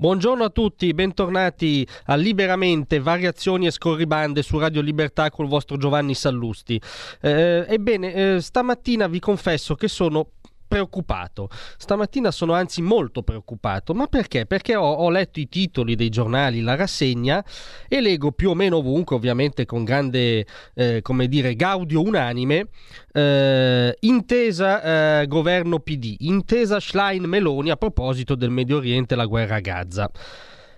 Buongiorno 0.00 0.44
a 0.44 0.48
tutti, 0.48 0.94
bentornati 0.94 1.86
a 2.06 2.14
Liberamente, 2.14 3.00
variazioni 3.00 3.66
e 3.66 3.70
scorribande 3.70 4.40
su 4.40 4.58
Radio 4.58 4.80
Libertà 4.80 5.28
col 5.28 5.46
vostro 5.46 5.76
Giovanni 5.76 6.14
Sallusti. 6.14 6.80
Eh, 7.20 7.66
ebbene, 7.68 8.14
eh, 8.14 8.40
stamattina 8.40 9.08
vi 9.08 9.18
confesso 9.18 9.74
che 9.74 9.88
sono 9.88 10.30
preoccupato. 10.70 11.48
Stamattina 11.76 12.30
sono 12.30 12.52
anzi 12.52 12.80
molto 12.80 13.24
preoccupato. 13.24 13.92
Ma 13.92 14.06
perché? 14.06 14.46
Perché 14.46 14.76
ho, 14.76 14.88
ho, 14.88 15.10
letto 15.10 15.40
i 15.40 15.48
titoli 15.48 15.96
dei 15.96 16.10
giornali, 16.10 16.60
la 16.60 16.76
rassegna 16.76 17.44
e 17.88 18.00
leggo 18.00 18.30
più 18.30 18.50
o 18.50 18.54
meno 18.54 18.76
ovunque, 18.76 19.16
ovviamente 19.16 19.66
con 19.66 19.82
grande, 19.82 20.46
eh, 20.74 21.02
come 21.02 21.26
dire, 21.26 21.56
gaudio 21.56 22.02
unanime, 22.02 22.68
eh, 23.12 23.96
intesa 23.98 25.22
eh, 25.22 25.26
governo 25.26 25.80
PD, 25.80 26.14
intesa 26.20 26.78
Schlein-Meloni 26.78 27.70
a 27.70 27.76
proposito 27.76 28.36
del 28.36 28.50
Medio 28.50 28.76
Oriente 28.76 29.14
e 29.14 29.16
la 29.16 29.26
guerra 29.26 29.56
a 29.56 29.60
Gaza. 29.60 30.08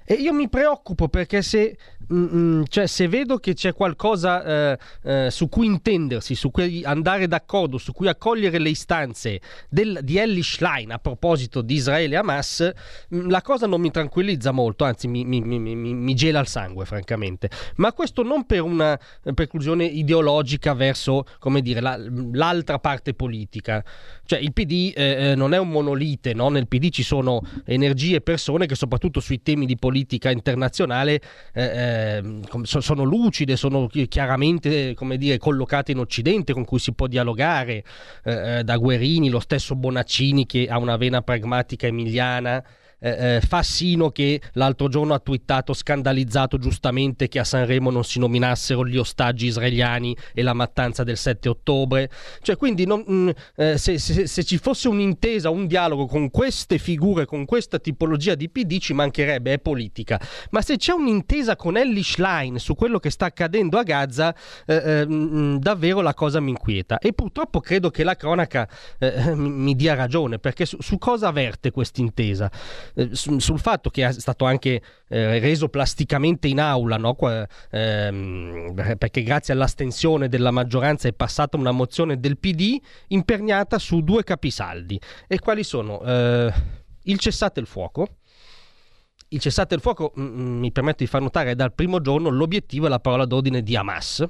E 0.04 0.14
io 0.14 0.32
mi 0.32 0.48
preoccupo 0.48 1.08
perché 1.08 1.42
se, 1.42 1.76
cioè, 2.68 2.86
se 2.86 3.08
vedo 3.08 3.38
che 3.38 3.54
c'è 3.54 3.72
qualcosa 3.72 4.44
eh, 4.44 4.78
eh, 5.02 5.28
su 5.30 5.48
cui 5.48 5.66
intendersi, 5.66 6.34
su 6.34 6.50
cui 6.50 6.84
andare 6.84 7.26
d'accordo, 7.26 7.78
su 7.78 7.92
cui 7.92 8.08
accogliere 8.08 8.58
le 8.58 8.70
istanze 8.70 9.40
del, 9.68 10.00
di 10.02 10.18
Ellie 10.18 10.42
Schlein 10.42 10.90
a 10.92 10.98
proposito 10.98 11.62
di 11.62 11.74
Israele 11.74 12.14
e 12.14 12.18
Hamas, 12.18 12.72
mm, 13.14 13.28
la 13.28 13.42
cosa 13.42 13.66
non 13.66 13.80
mi 13.80 13.90
tranquillizza 13.90 14.50
molto, 14.50 14.84
anzi 14.84 15.08
mi, 15.08 15.24
mi, 15.24 15.40
mi, 15.40 15.58
mi, 15.58 16.14
gela 16.14 16.40
il 16.40 16.46
sangue, 16.46 16.84
francamente. 16.84 17.50
Ma 17.76 17.92
questo 17.92 18.22
non 18.22 18.44
per 18.44 18.62
una 18.62 18.98
preclusione 19.34 19.84
ideologica 19.84 20.74
verso, 20.74 21.24
come 21.38 21.60
dire, 21.62 21.80
la, 21.80 21.98
l'altra 22.32 22.78
parte 22.78 23.14
politica. 23.14 23.84
Cioè 24.24 24.38
il 24.38 24.52
PD 24.52 24.92
eh, 24.94 25.30
eh, 25.30 25.34
non 25.34 25.54
è 25.54 25.58
un 25.58 25.68
monolite, 25.68 26.34
no? 26.34 26.48
nel 26.48 26.68
PD 26.68 26.90
ci 26.90 27.02
sono 27.02 27.42
energie 27.64 28.16
e 28.16 28.20
persone 28.20 28.66
che 28.66 28.74
soprattutto 28.74 29.20
sui 29.20 29.42
temi 29.42 29.66
di 29.66 29.76
politica 29.76 30.30
internazionale 30.30 31.20
eh, 31.52 31.91
eh 31.92 32.42
sono 32.64 33.02
lucide, 33.02 33.56
sono 33.56 33.88
chiaramente 34.08 34.94
dire, 35.16 35.38
collocate 35.38 35.92
in 35.92 35.98
Occidente 35.98 36.52
con 36.52 36.64
cui 36.64 36.78
si 36.78 36.92
può 36.92 37.06
dialogare, 37.06 37.84
eh, 38.24 38.58
eh, 38.58 38.64
da 38.64 38.76
Guerini, 38.76 39.28
lo 39.28 39.40
stesso 39.40 39.74
Bonaccini 39.74 40.46
che 40.46 40.66
ha 40.68 40.78
una 40.78 40.96
vena 40.96 41.22
pragmatica 41.22 41.86
emiliana 41.86 42.62
eh, 43.02 43.36
eh, 43.36 43.40
Fassino 43.40 44.10
che 44.10 44.40
l'altro 44.52 44.88
giorno 44.88 45.12
ha 45.12 45.18
twittato 45.18 45.72
scandalizzato 45.72 46.56
giustamente 46.56 47.28
che 47.28 47.40
a 47.40 47.44
Sanremo 47.44 47.90
non 47.90 48.04
si 48.04 48.18
nominassero 48.18 48.86
gli 48.86 48.96
ostaggi 48.96 49.46
israeliani 49.46 50.16
e 50.32 50.42
la 50.42 50.52
mattanza 50.54 51.02
del 51.02 51.16
7 51.16 51.48
ottobre. 51.48 52.10
Cioè, 52.40 52.56
quindi 52.56 52.86
non, 52.86 53.02
mh, 53.04 53.12
mm, 53.12 53.28
eh, 53.56 53.78
se, 53.78 53.98
se, 53.98 54.26
se, 54.26 54.44
ci 54.44 54.58
fosse 54.58 54.88
un'intesa, 54.88 55.50
un 55.50 55.66
dialogo 55.66 56.06
con 56.06 56.30
queste 56.30 56.78
figure, 56.78 57.24
con 57.24 57.44
questa 57.44 57.78
tipologia 57.78 58.34
di 58.34 58.48
PD 58.48 58.78
ci 58.78 58.94
mancherebbe, 58.94 59.54
è 59.54 59.58
politica. 59.58 60.20
Ma 60.50 60.62
se 60.62 60.76
c'è 60.76 60.92
un'intesa 60.92 61.56
con 61.56 61.76
Ellie 61.76 62.02
Schlein 62.04 62.58
su 62.58 62.74
quello 62.74 62.98
che 62.98 63.10
sta 63.10 63.26
accadendo 63.26 63.78
a 63.78 63.82
Gaza, 63.82 64.34
eh, 64.66 64.74
eh 64.74 65.06
mh, 65.06 65.14
mm, 65.14 65.56
davvero 65.56 66.00
la 66.00 66.14
cosa 66.14 66.38
mi 66.40 66.50
inquieta. 66.50 66.98
E 66.98 67.12
purtroppo 67.12 67.60
credo 67.60 67.90
che 67.90 68.04
la 68.04 68.14
cronaca 68.14 68.68
eh, 68.98 69.34
mi, 69.34 69.50
mi, 69.50 69.74
dia 69.74 69.94
ragione, 69.94 70.38
perché 70.38 70.66
su, 70.66 70.76
su 70.80 70.98
cosa 70.98 71.30
questa 71.72 72.00
Eh, 72.94 73.10
sul 73.12 73.58
fatto 73.58 73.90
che 73.90 74.06
è 74.06 74.12
stato 74.12 74.44
anche 74.44 74.82
eh, 75.08 75.38
reso 75.38 75.68
plasticamente 75.68 76.48
in 76.48 76.60
aula, 76.60 76.96
no? 76.96 77.14
Qua, 77.14 77.46
ehm, 77.70 78.74
perché 78.98 79.22
grazie 79.22 79.54
all'astensione 79.54 80.28
della 80.28 80.50
maggioranza 80.50 81.08
è 81.08 81.12
passata 81.12 81.56
una 81.56 81.70
mozione 81.70 82.20
del 82.20 82.38
PD 82.38 82.78
imperniata 83.08 83.78
su 83.78 84.02
due 84.02 84.24
capisaldi. 84.24 85.00
E 85.26 85.38
quali 85.38 85.64
sono? 85.64 86.02
Eh, 86.02 86.52
il 87.04 87.18
cessate 87.18 87.60
il 87.60 87.66
fuoco. 87.66 88.16
Il 89.28 89.40
cessate 89.40 89.74
il 89.74 89.80
fuoco, 89.80 90.12
m- 90.16 90.22
m- 90.22 90.58
mi 90.58 90.72
permetto 90.72 91.02
di 91.02 91.06
far 91.06 91.22
notare, 91.22 91.54
dal 91.54 91.72
primo 91.72 92.00
giorno 92.00 92.28
l'obiettivo 92.28 92.86
è 92.86 92.88
la 92.90 93.00
parola 93.00 93.24
d'ordine 93.24 93.62
di 93.62 93.74
Hamas 93.76 94.26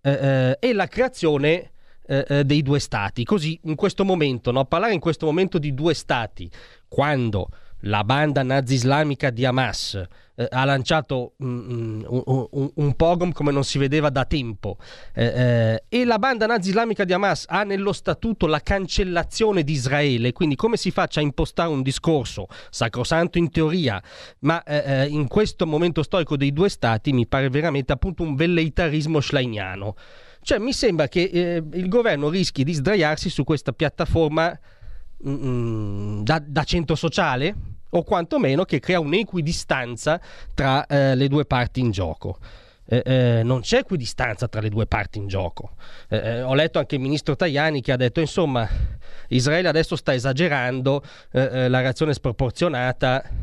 eh, 0.00 0.10
eh 0.10 0.56
e 0.58 0.72
la 0.72 0.86
creazione 0.86 1.70
eh, 2.08 2.24
eh, 2.26 2.44
dei 2.44 2.62
due 2.62 2.78
stati. 2.80 3.22
Così 3.22 3.60
in 3.64 3.74
questo 3.74 4.04
momento, 4.04 4.50
no? 4.50 4.64
parlare 4.64 4.94
in 4.94 5.00
questo 5.00 5.26
momento 5.26 5.58
di 5.58 5.74
due 5.74 5.92
stati, 5.92 6.50
quando 6.88 7.50
la 7.82 8.02
banda 8.04 8.42
nazi-islamica 8.42 9.30
di 9.30 9.44
Hamas 9.44 9.94
eh, 10.34 10.46
ha 10.50 10.64
lanciato 10.64 11.34
mm, 11.42 12.02
un, 12.06 12.22
un, 12.50 12.70
un, 12.74 12.94
pogrom 12.94 13.32
come 13.32 13.52
non 13.52 13.64
si 13.64 13.78
vedeva 13.78 14.08
da 14.10 14.24
tempo 14.24 14.78
eh, 15.14 15.24
eh, 15.24 15.82
e 15.88 16.04
la 16.04 16.18
banda 16.18 16.46
nazi-islamica 16.46 17.04
di 17.04 17.12
Hamas 17.12 17.44
ha 17.48 17.62
nello 17.62 17.92
statuto 17.92 18.46
la 18.46 18.60
cancellazione 18.60 19.62
di 19.62 19.72
Israele, 19.72 20.32
quindi 20.32 20.56
come 20.56 20.76
si 20.76 20.90
faccia 20.90 21.20
a 21.20 21.22
impostare 21.22 21.70
un 21.70 21.82
discorso 21.82 22.46
sacrosanto 22.70 23.38
in 23.38 23.50
teoria, 23.50 24.02
ma 24.40 24.62
eh, 24.62 24.82
eh, 24.84 25.06
in 25.06 25.28
questo 25.28 25.66
momento 25.66 26.02
storico 26.02 26.36
dei 26.36 26.52
due 26.52 26.68
stati 26.68 27.12
mi 27.12 27.26
pare 27.26 27.48
veramente 27.48 27.92
appunto 27.92 28.22
un 28.22 28.34
velleitarismo 28.34 29.20
schleiniano. 29.20 29.94
Cioè 30.40 30.58
mi 30.58 30.72
sembra 30.72 31.08
che 31.08 31.22
eh, 31.24 31.62
il 31.72 31.88
governo 31.88 32.28
rischi 32.28 32.64
di 32.64 32.72
sdraiarsi 32.72 33.28
su 33.28 33.44
questa 33.44 33.72
piattaforma 33.72 34.58
mm, 35.26 36.22
da, 36.22 36.42
da, 36.44 36.64
centro 36.64 36.94
sociale 36.94 37.54
o 37.90 38.02
quantomeno 38.02 38.64
che 38.64 38.80
crea 38.80 39.00
un'equidistanza 39.00 40.20
tra 40.54 40.86
eh, 40.86 41.14
le 41.14 41.28
due 41.28 41.44
parti 41.44 41.80
in 41.80 41.90
gioco. 41.90 42.38
Eh, 42.90 43.02
eh, 43.04 43.42
non 43.42 43.60
c'è 43.60 43.78
equidistanza 43.78 44.48
tra 44.48 44.60
le 44.60 44.70
due 44.70 44.86
parti 44.86 45.18
in 45.18 45.26
gioco. 45.26 45.72
Eh, 46.08 46.16
eh, 46.16 46.42
ho 46.42 46.54
letto 46.54 46.78
anche 46.78 46.94
il 46.94 47.02
ministro 47.02 47.36
Tajani 47.36 47.82
che 47.82 47.92
ha 47.92 47.96
detto 47.96 48.20
insomma 48.20 48.66
Israele 49.28 49.68
adesso 49.68 49.94
sta 49.94 50.14
esagerando, 50.14 51.02
eh, 51.32 51.68
la 51.68 51.80
reazione 51.80 52.14
sproporzionata 52.14 53.37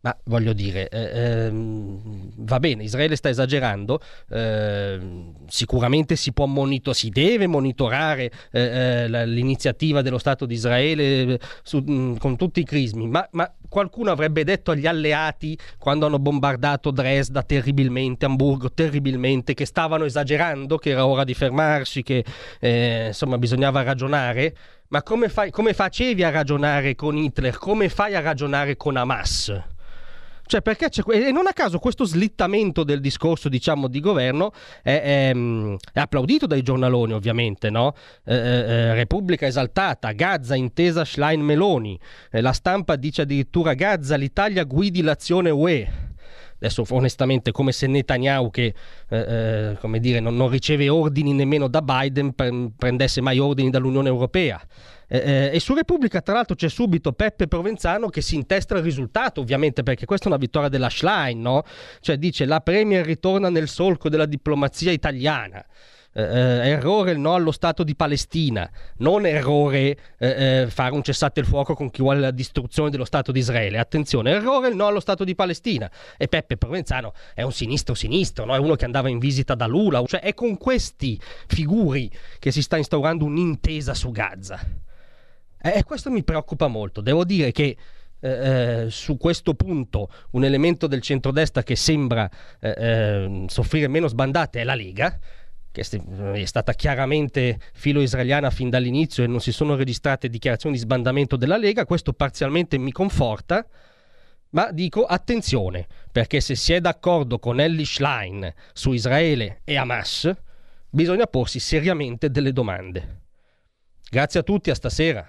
ma 0.00 0.16
voglio 0.24 0.52
dire, 0.52 0.88
eh, 0.88 1.46
ehm, 1.46 2.30
va 2.36 2.60
bene, 2.60 2.84
Israele 2.84 3.16
sta 3.16 3.28
esagerando, 3.28 4.00
eh, 4.30 5.00
sicuramente 5.48 6.14
si 6.14 6.32
può 6.32 6.46
monitor- 6.46 6.94
si 6.94 7.08
deve 7.08 7.48
monitorare 7.48 8.30
eh, 8.52 8.60
eh 8.60 9.26
l'iniziativa 9.26 10.00
dello 10.00 10.18
Stato 10.18 10.46
di 10.46 10.54
Israele 10.54 11.02
eh, 11.34 11.40
su, 11.62 11.82
mm, 11.88 12.16
con 12.16 12.36
tutti 12.36 12.60
i 12.60 12.64
crismi, 12.64 13.08
ma, 13.08 13.26
ma, 13.32 13.52
qualcuno 13.68 14.10
avrebbe 14.12 14.44
detto 14.44 14.70
agli 14.70 14.86
alleati 14.86 15.58
quando 15.78 16.06
hanno 16.06 16.18
bombardato 16.20 16.90
Dresda 16.92 17.42
terribilmente, 17.42 18.24
Hamburgo 18.24 18.70
terribilmente, 18.72 19.54
che 19.54 19.66
stavano 19.66 20.04
esagerando, 20.04 20.78
che 20.78 20.90
era 20.90 21.06
ora 21.06 21.24
di 21.24 21.34
fermarsi, 21.34 22.02
che 22.02 22.24
eh, 22.60 23.06
insomma 23.08 23.36
bisognava 23.36 23.82
ragionare. 23.82 24.54
Ma 24.88 25.02
come, 25.02 25.28
fai, 25.28 25.50
come 25.50 25.74
facevi 25.74 26.22
a 26.22 26.30
ragionare 26.30 26.94
con 26.94 27.16
Hitler? 27.16 27.58
Come 27.58 27.88
fai 27.90 28.14
a 28.14 28.20
ragionare 28.20 28.76
con 28.76 28.96
Hamas? 28.96 29.76
Cioè, 30.48 30.62
perché 30.62 30.88
c'è, 30.88 31.02
e 31.10 31.30
non 31.30 31.46
a 31.46 31.52
caso 31.52 31.78
questo 31.78 32.06
slittamento 32.06 32.82
del 32.82 33.00
discorso, 33.00 33.50
diciamo, 33.50 33.86
di 33.86 34.00
governo 34.00 34.50
è, 34.82 35.28
è, 35.28 35.34
mm, 35.34 35.74
è 35.92 36.00
applaudito 36.00 36.46
dai 36.46 36.62
giornaloni, 36.62 37.12
ovviamente, 37.12 37.68
no? 37.68 37.92
Eh, 38.24 38.34
eh, 38.34 38.38
eh, 38.38 38.94
Repubblica 38.94 39.44
esaltata, 39.46 40.12
Gaza 40.12 40.54
intesa 40.54 41.04
Schlein 41.04 41.42
Meloni, 41.42 42.00
eh, 42.30 42.40
la 42.40 42.52
stampa 42.52 42.96
dice 42.96 43.22
addirittura 43.22 43.74
Gaza, 43.74 44.16
l'Italia 44.16 44.64
guidi 44.64 45.02
l'azione 45.02 45.50
UE 45.50 46.07
adesso 46.58 46.84
onestamente 46.90 47.52
come 47.52 47.72
se 47.72 47.86
Netanyahu 47.86 48.50
che 48.50 48.74
eh, 49.08 49.76
eh, 49.80 50.00
dire, 50.00 50.20
non, 50.20 50.36
non, 50.36 50.48
riceve 50.48 50.88
ordini 50.88 51.32
nemmeno 51.32 51.68
da 51.68 51.82
Biden 51.82 52.34
pre- 52.34 52.70
prendesse 52.76 53.20
mai 53.20 53.38
ordini 53.38 53.70
dall'Unione 53.70 54.08
Europea 54.08 54.60
eh, 55.10 55.18
eh, 55.18 55.50
e 55.54 55.60
su 55.60 55.74
Repubblica, 55.74 56.20
tra 56.20 56.34
l'altro, 56.34 56.54
c'è 56.54 56.68
subito 56.68 57.12
Peppe 57.12 57.48
Provenzano 57.48 58.08
che 58.08 58.20
si 58.20 58.34
intesta 58.34 58.76
il 58.76 58.82
risultato, 58.82 59.40
ovviamente, 59.40 59.82
perché 59.82 60.04
questa 60.04 60.26
è 60.26 60.28
una 60.28 60.36
vittoria 60.36 60.68
della 60.68 60.90
Schlein, 60.90 61.40
no? 61.40 61.64
Cioè 62.00 62.18
dice 62.18 62.44
la 62.44 62.60
Premier 62.60 63.04
ritorna 63.04 63.48
nel 63.48 63.68
solco 63.68 64.10
della 64.10 64.26
diplomazia 64.26 64.92
italiana. 64.92 65.64
Eh, 66.18 66.22
eh, 66.22 66.68
errore 66.70 67.12
il 67.12 67.20
no 67.20 67.34
allo 67.34 67.52
Stato 67.52 67.84
di 67.84 67.94
Palestina, 67.94 68.68
non 68.96 69.24
errore 69.24 69.96
eh, 70.18 70.62
eh, 70.62 70.66
fare 70.68 70.92
un 70.92 71.00
cessate 71.04 71.38
il 71.38 71.46
fuoco 71.46 71.74
con 71.74 71.90
chi 71.90 72.02
vuole 72.02 72.18
la 72.18 72.32
distruzione 72.32 72.90
dello 72.90 73.04
Stato 73.04 73.30
di 73.30 73.38
Israele. 73.38 73.78
Attenzione, 73.78 74.32
errore 74.32 74.66
il 74.66 74.74
no 74.74 74.88
allo 74.88 74.98
Stato 74.98 75.22
di 75.22 75.36
Palestina. 75.36 75.88
E 76.16 76.26
Peppe 76.26 76.56
Provenzano 76.56 77.12
è 77.34 77.42
un 77.42 77.52
sinistro 77.52 77.94
sinistro, 77.94 78.44
no? 78.44 78.56
è 78.56 78.58
uno 78.58 78.74
che 78.74 78.84
andava 78.84 79.08
in 79.08 79.20
visita 79.20 79.54
da 79.54 79.66
Lula, 79.66 80.02
cioè 80.06 80.18
è 80.18 80.34
con 80.34 80.58
questi 80.58 81.20
figuri 81.46 82.10
che 82.40 82.50
si 82.50 82.62
sta 82.62 82.76
instaurando 82.76 83.24
un'intesa 83.24 83.94
su 83.94 84.10
Gaza. 84.10 84.58
E 85.62 85.84
questo 85.84 86.10
mi 86.10 86.24
preoccupa 86.24 86.66
molto. 86.66 87.00
Devo 87.00 87.22
dire 87.24 87.52
che 87.52 87.76
eh, 88.20 88.30
eh, 88.86 88.90
su 88.90 89.16
questo 89.16 89.54
punto 89.54 90.10
un 90.32 90.42
elemento 90.42 90.88
del 90.88 91.00
centrodestra 91.00 91.62
che 91.62 91.76
sembra 91.76 92.28
eh, 92.58 93.44
soffrire 93.46 93.86
meno 93.86 94.08
sbandate 94.08 94.60
è 94.60 94.64
la 94.64 94.74
Lega, 94.74 95.16
che 95.82 96.42
è 96.42 96.44
stata 96.44 96.72
chiaramente 96.72 97.58
filo 97.72 98.00
israeliana 98.00 98.50
fin 98.50 98.70
dall'inizio 98.70 99.24
e 99.24 99.26
non 99.26 99.40
si 99.40 99.52
sono 99.52 99.76
registrate 99.76 100.28
dichiarazioni 100.28 100.76
di 100.76 100.80
sbandamento 100.80 101.36
della 101.36 101.56
Lega, 101.56 101.84
questo 101.84 102.12
parzialmente 102.12 102.78
mi 102.78 102.92
conforta, 102.92 103.66
ma 104.50 104.70
dico 104.72 105.04
attenzione, 105.04 105.86
perché 106.10 106.40
se 106.40 106.54
si 106.54 106.72
è 106.72 106.80
d'accordo 106.80 107.38
con 107.38 107.60
Ellie 107.60 107.84
Schlein 107.84 108.52
su 108.72 108.92
Israele 108.92 109.60
e 109.64 109.76
Hamas, 109.76 110.30
bisogna 110.88 111.26
porsi 111.26 111.58
seriamente 111.58 112.30
delle 112.30 112.52
domande. 112.52 113.20
Grazie 114.10 114.40
a 114.40 114.42
tutti, 114.42 114.70
a 114.70 114.74
stasera. 114.74 115.26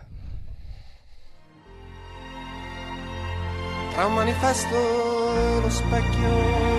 Tra 3.91 4.05
un 4.05 4.13
manifesto 4.13 5.59
lo 5.59 5.69
specchio 5.69 6.78